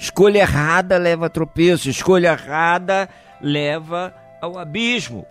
[0.00, 3.06] Escolha errada leva a tropeço, escolha errada
[3.38, 5.26] leva ao abismo.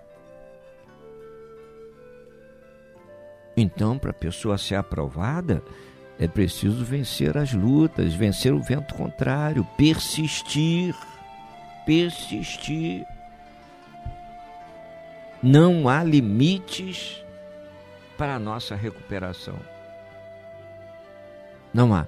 [3.57, 5.63] Então, para a pessoa ser aprovada,
[6.19, 10.95] é preciso vencer as lutas, vencer o vento contrário, persistir.
[11.83, 13.07] Persistir.
[15.41, 17.25] Não há limites
[18.15, 19.59] para a nossa recuperação.
[21.73, 22.05] Não há.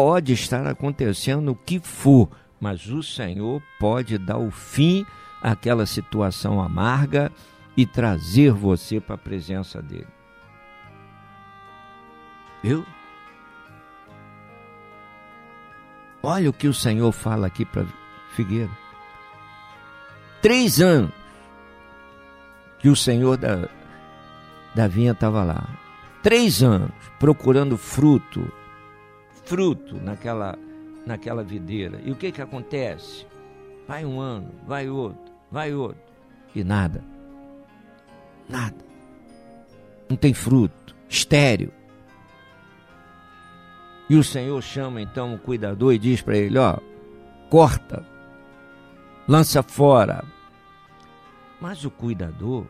[0.00, 2.28] Pode estar acontecendo o que for,
[2.60, 5.04] mas o Senhor pode dar o fim
[5.42, 7.32] àquela situação amarga
[7.76, 10.06] e trazer você para a presença dele.
[12.62, 12.86] Viu?
[16.22, 17.84] Olha o que o Senhor fala aqui para
[18.36, 18.70] Figueira.
[20.40, 21.10] Três anos
[22.78, 23.68] que o Senhor da,
[24.76, 25.68] da vinha estava lá.
[26.22, 28.48] Três anos procurando fruto
[29.48, 30.56] fruto naquela,
[31.06, 31.98] naquela videira.
[32.04, 33.26] E o que que acontece?
[33.88, 36.02] Vai um ano, vai outro, vai outro.
[36.54, 37.02] E nada.
[38.46, 38.76] Nada.
[40.08, 40.94] Não tem fruto.
[41.08, 41.72] Estéreo.
[44.10, 46.78] E o Senhor chama então o cuidador e diz para ele: Ó,
[47.48, 48.04] corta,
[49.26, 50.24] lança fora.
[51.60, 52.66] Mas o cuidador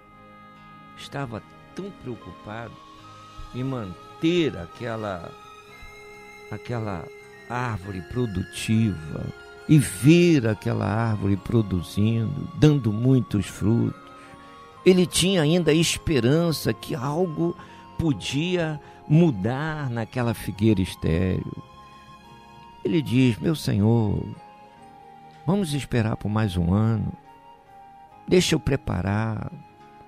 [0.97, 1.43] estava
[1.75, 2.75] tão preocupado
[3.55, 5.31] em manter aquela
[6.51, 7.05] aquela
[7.49, 9.27] árvore produtiva
[9.69, 14.01] e ver aquela árvore produzindo, dando muitos frutos.
[14.85, 17.57] Ele tinha ainda esperança que algo
[17.99, 21.63] podia mudar naquela figueira estéril.
[22.85, 24.27] Ele diz: Meu Senhor,
[25.47, 27.13] vamos esperar por mais um ano.
[28.27, 29.51] Deixa eu preparar,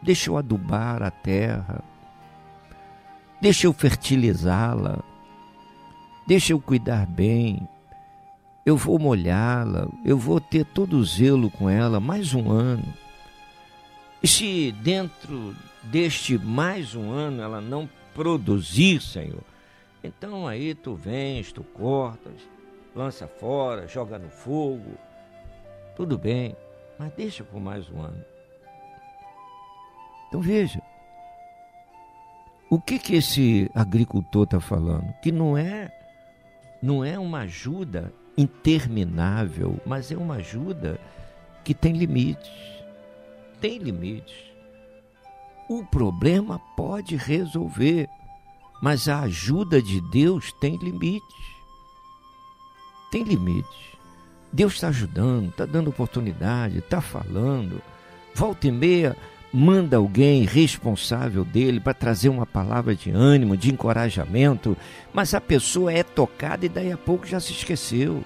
[0.01, 1.83] deixa eu adubar a terra,
[3.41, 5.03] deixa eu fertilizá-la,
[6.27, 7.69] deixa eu cuidar bem.
[8.65, 12.95] Eu vou molhá-la, eu vou ter todo o zelo com ela mais um ano.
[14.23, 19.43] E se dentro deste mais um ano ela não produzir, Senhor,
[20.05, 22.35] então aí tu vens, tu cortas,
[22.95, 24.95] lança fora, joga no fogo.
[25.97, 26.55] Tudo bem,
[26.99, 28.25] mas deixa por mais um ano.
[30.29, 30.81] Então veja,
[32.71, 35.13] o que que esse agricultor está falando?
[35.23, 35.91] Que não é
[36.83, 40.99] não é uma ajuda interminável, mas é uma ajuda
[41.65, 42.51] que tem limites.
[43.61, 44.35] Tem limites.
[45.69, 48.09] O problema pode resolver,
[48.83, 51.37] mas a ajuda de Deus tem limites.
[53.11, 53.91] Tem limites.
[54.53, 57.81] Deus está ajudando, está dando oportunidade, está falando.
[58.35, 59.17] Volta e meia,
[59.53, 64.77] manda alguém responsável dele para trazer uma palavra de ânimo, de encorajamento,
[65.13, 68.25] mas a pessoa é tocada e daí a pouco já se esqueceu.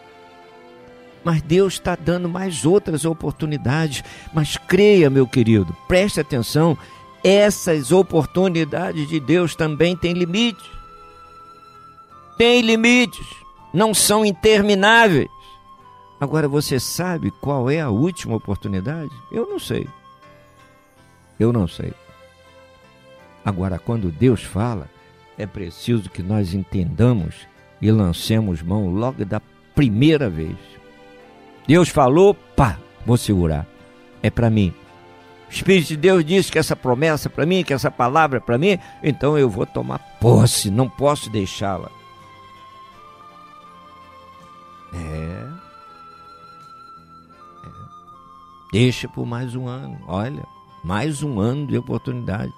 [1.25, 4.05] Mas Deus está dando mais outras oportunidades.
[4.35, 6.77] Mas creia, meu querido, preste atenção,
[7.25, 10.69] essas oportunidades de Deus também têm limites.
[12.37, 13.27] Tem limites,
[13.73, 15.29] não são intermináveis.
[16.21, 19.11] Agora você sabe qual é a última oportunidade?
[19.33, 19.89] Eu não sei.
[21.39, 21.93] Eu não sei.
[23.45, 24.89] Agora, quando Deus fala,
[25.37, 27.47] é preciso que nós entendamos
[27.81, 29.41] e lancemos mão logo da
[29.75, 30.57] primeira vez.
[31.67, 33.67] Deus falou, pá, vou segurar.
[34.23, 34.73] É para mim.
[35.49, 38.41] O Espírito de Deus disse que essa promessa é para mim, que essa palavra é
[38.41, 41.91] para mim, então eu vou tomar posse, não posso deixá-la.
[44.95, 45.47] É.
[47.67, 47.71] é.
[48.73, 50.45] Deixa por mais um ano, olha,
[50.85, 52.53] mais um ano de oportunidade.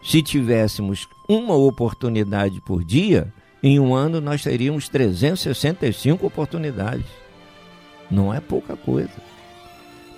[0.00, 3.32] Se tivéssemos uma oportunidade por dia,
[3.62, 7.06] em um ano nós teríamos 365 oportunidades.
[8.10, 9.34] Não é pouca coisa.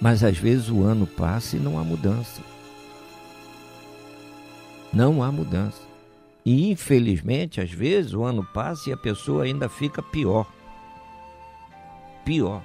[0.00, 2.42] Mas às vezes o ano passa e não há mudança.
[4.92, 5.80] Não há mudança.
[6.44, 10.46] E infelizmente, às vezes o ano passa e a pessoa ainda fica pior.
[12.24, 12.62] Pior.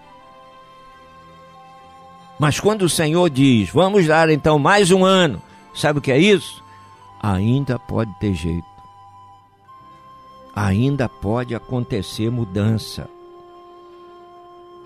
[2.42, 5.40] Mas quando o Senhor diz, vamos dar então mais um ano,
[5.76, 6.64] sabe o que é isso?
[7.22, 8.66] Ainda pode ter jeito.
[10.56, 13.08] Ainda pode acontecer mudança.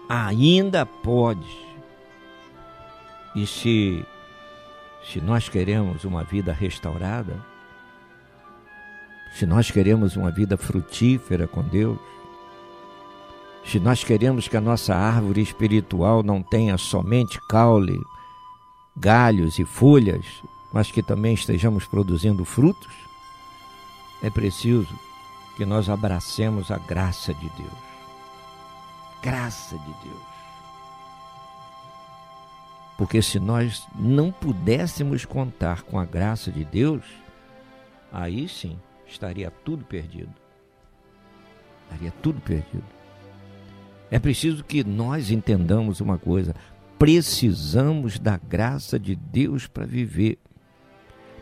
[0.09, 1.57] Ainda pode.
[3.33, 4.05] E se,
[5.09, 7.41] se nós queremos uma vida restaurada,
[9.31, 11.97] se nós queremos uma vida frutífera com Deus,
[13.65, 17.99] se nós queremos que a nossa árvore espiritual não tenha somente caule,
[18.95, 20.25] galhos e folhas,
[20.71, 22.93] mas que também estejamos produzindo frutos,
[24.21, 24.93] é preciso
[25.57, 27.85] que nós abracemos a graça de Deus.
[29.21, 30.35] Graça de Deus.
[32.97, 37.03] Porque se nós não pudéssemos contar com a graça de Deus,
[38.11, 40.33] aí sim estaria tudo perdido.
[41.83, 42.94] Estaria tudo perdido.
[44.15, 46.55] É preciso que nós entendamos uma coisa:
[46.97, 50.37] precisamos da graça de Deus para viver.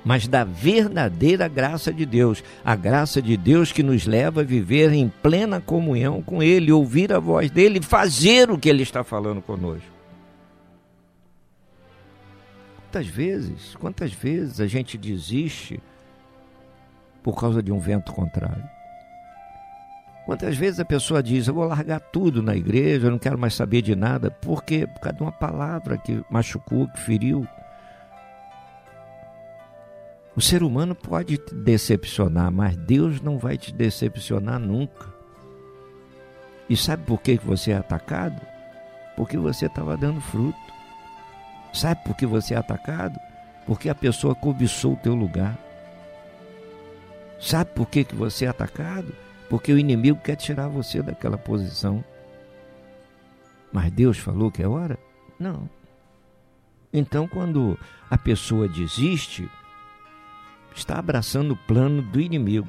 [0.03, 4.91] Mas da verdadeira graça de Deus, a graça de Deus que nos leva a viver
[4.91, 9.39] em plena comunhão com Ele, ouvir a voz dele, fazer o que Ele está falando
[9.39, 9.93] conosco.
[12.77, 15.79] Quantas vezes, quantas vezes a gente desiste
[17.21, 18.72] por causa de um vento contrário?
[20.25, 23.53] Quantas vezes a pessoa diz, eu vou largar tudo na igreja, eu não quero mais
[23.53, 24.87] saber de nada, por quê?
[24.87, 27.45] Por causa de uma palavra que machucou, que feriu.
[30.35, 35.13] O ser humano pode te decepcionar, mas Deus não vai te decepcionar nunca.
[36.69, 38.41] E sabe por que você é atacado?
[39.17, 40.57] Porque você estava dando fruto.
[41.73, 43.19] Sabe por que você é atacado?
[43.65, 45.57] Porque a pessoa cobiçou o teu lugar.
[47.39, 49.13] Sabe por que você é atacado?
[49.53, 52.03] Porque o inimigo quer tirar você daquela posição.
[53.71, 54.97] Mas Deus falou que é hora?
[55.39, 55.69] Não.
[56.91, 57.77] Então, quando
[58.09, 59.47] a pessoa desiste,
[60.75, 62.67] está abraçando o plano do inimigo.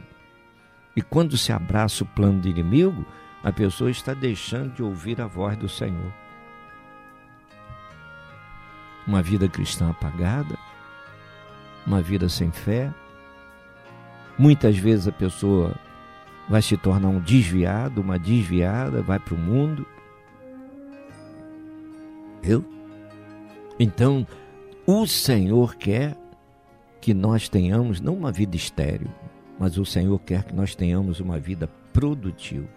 [0.95, 3.03] E quando se abraça o plano do inimigo,
[3.43, 6.13] a pessoa está deixando de ouvir a voz do Senhor.
[9.07, 10.59] Uma vida cristã apagada,
[11.87, 12.93] uma vida sem fé.
[14.37, 15.75] Muitas vezes a pessoa
[16.49, 19.87] vai se tornar um desviado, uma desviada, vai para o mundo.
[22.43, 22.65] Eu?
[23.79, 24.27] Então,
[24.87, 26.17] o Senhor quer
[27.01, 29.09] que nós tenhamos não uma vida estéril,
[29.59, 32.69] mas o Senhor quer que nós tenhamos uma vida produtiva.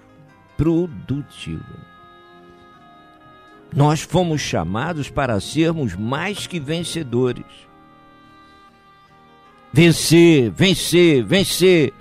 [0.55, 1.97] Produtiva.
[3.73, 7.45] Nós fomos chamados para sermos mais que vencedores.
[9.73, 11.93] Vencer, vencer, vencer,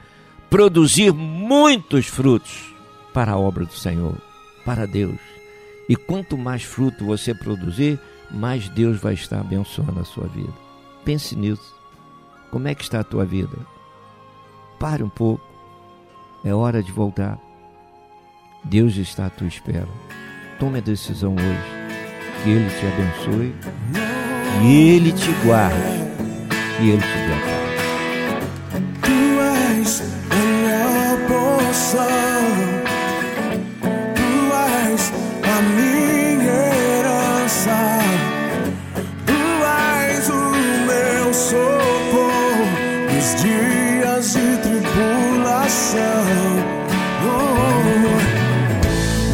[0.57, 2.75] produzir muitos frutos
[3.13, 4.17] para a obra do Senhor,
[4.65, 5.19] para Deus.
[5.87, 8.01] E quanto mais fruto você produzir,
[8.31, 10.55] mais Deus vai estar abençoando a sua vida.
[11.05, 11.75] Pense nisso.
[12.51, 13.55] Como é que está a tua vida?
[14.79, 15.45] Pare um pouco.
[16.43, 17.39] É hora de voltar.
[18.65, 19.89] Deus está à tua espera.
[20.59, 22.43] Tome a decisão hoje.
[22.43, 23.55] Que Ele te abençoe.
[24.65, 25.77] E Ele te guarde.
[26.81, 27.27] E Ele te dê.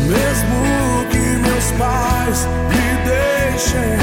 [0.08, 4.01] Mesmo que meus pais me deixem,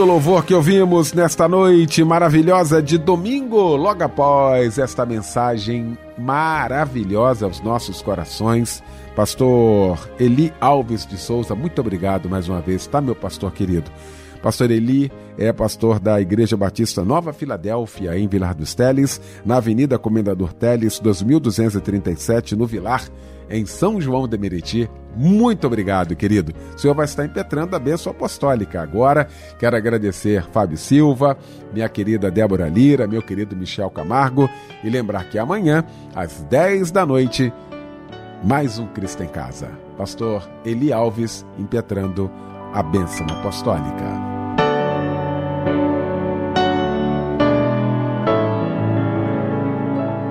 [0.00, 7.60] Lindo louvor que ouvimos nesta noite maravilhosa de domingo, logo após esta mensagem maravilhosa aos
[7.60, 8.82] nossos corações.
[9.14, 13.90] Pastor Eli Alves de Souza, muito obrigado mais uma vez, tá, meu pastor querido?
[14.42, 19.98] Pastor Eli é pastor da Igreja Batista Nova Filadélfia, em Vilar dos Teles, na Avenida
[19.98, 23.04] Comendador Teles, 2237, no Vilar,
[23.50, 24.88] em São João de Meriti.
[25.14, 26.54] Muito obrigado, querido.
[26.74, 28.80] O senhor vai estar impetrando a bênção apostólica.
[28.80, 29.28] Agora,
[29.58, 31.36] quero agradecer Fábio Silva,
[31.72, 34.48] minha querida Débora Lira, meu querido Michel Camargo
[34.82, 35.84] e lembrar que amanhã,
[36.14, 37.52] às 10 da noite,
[38.42, 39.70] mais um Cristo em Casa.
[39.98, 42.49] Pastor Eli Alves impetrando a
[42.82, 44.30] bênção apostólica.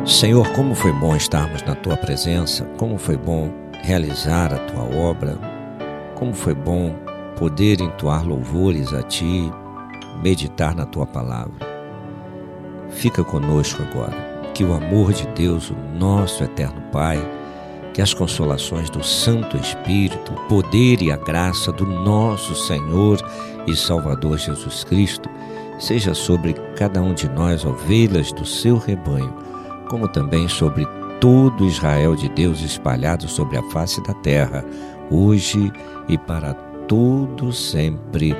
[0.05, 3.51] Senhor, como foi bom estarmos na tua presença, como foi bom
[3.83, 5.37] realizar a tua obra,
[6.15, 6.95] como foi bom
[7.37, 9.51] poder entoar louvores a ti,
[10.23, 11.67] meditar na tua palavra.
[12.89, 14.15] Fica conosco agora,
[14.53, 17.17] que o amor de Deus, o nosso eterno Pai,
[17.99, 23.19] que as consolações do Santo Espírito, o poder e a graça do nosso Senhor
[23.67, 25.29] e Salvador Jesus Cristo,
[25.77, 29.35] seja sobre cada um de nós, ovelhas do seu rebanho,
[29.89, 30.87] como também sobre
[31.19, 34.63] todo Israel de Deus espalhado sobre a face da terra,
[35.11, 35.69] hoje
[36.07, 36.53] e para
[36.87, 38.33] todo sempre.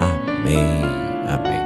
[0.00, 0.82] Amém.
[1.28, 1.65] Amém.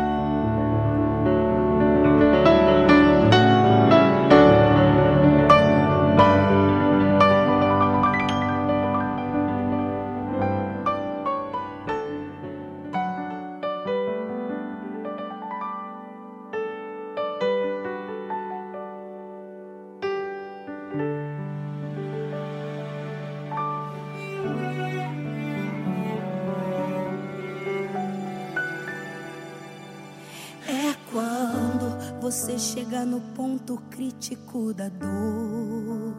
[34.74, 36.14] Da dor.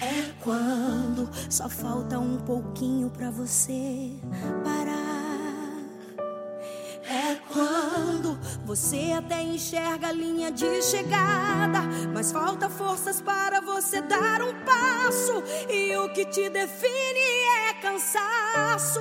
[0.00, 4.20] É quando só falta um pouquinho pra você
[4.64, 5.02] parar.
[7.04, 11.80] É quando você até enxerga a linha de chegada,
[12.12, 15.42] mas falta forças para você dar um passo.
[15.68, 17.20] E o que te define
[17.68, 19.00] é cansaço.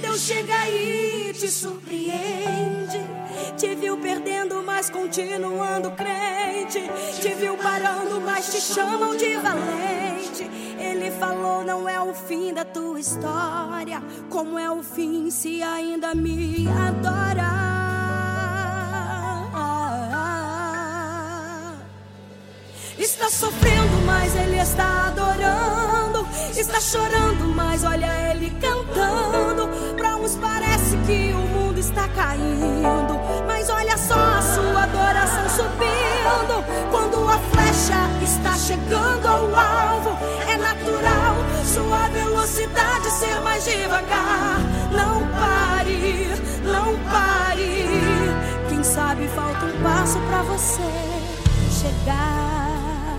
[0.00, 3.21] Deus chega e te surpreende.
[3.62, 6.82] Te viu perdendo, mas continuando crente.
[7.20, 10.50] Te viu parando, mas te chamam de valente.
[10.76, 14.02] Ele falou: não é o fim da tua história.
[14.28, 17.52] Como é o fim se ainda me adora?
[22.98, 26.26] Está sofrendo, mas ele está adorando.
[26.56, 29.68] Está chorando, mas olha ele cantando.
[29.96, 33.21] Pra uns parece que o mundo está caindo.
[33.70, 36.64] Olha só a sua adoração subindo.
[36.90, 44.58] Quando a flecha está chegando ao alvo, é natural sua velocidade ser mais devagar.
[44.90, 46.28] Não pare,
[46.64, 47.86] não pare.
[48.68, 50.82] Quem sabe falta um passo pra você
[51.80, 53.16] chegar.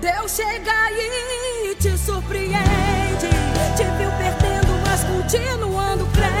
[0.00, 3.28] Deus chega e te surpreende.
[3.76, 6.37] Te viu perdendo, mas continuando crente.